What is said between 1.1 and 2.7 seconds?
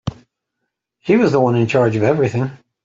was the one in charge of everything.